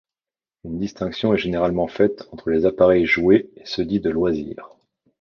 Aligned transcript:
Une 0.63 0.79
distinction 0.79 1.35
est 1.35 1.37
généralement 1.37 1.87
faite 1.87 2.27
entre 2.31 2.49
les 2.49 2.65
appareils 2.65 3.05
jouets 3.05 3.51
et 3.55 3.65
ceux 3.65 3.85
dits 3.85 3.99
de 3.99 4.09
loisir. 4.09 4.71